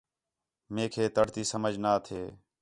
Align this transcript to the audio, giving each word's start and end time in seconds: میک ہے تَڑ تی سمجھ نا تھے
میک 0.73 0.93
ہے 0.99 1.05
تَڑ 1.15 1.27
تی 1.33 1.43
سمجھ 1.53 1.77
نا 1.83 1.91
تھے 2.05 2.21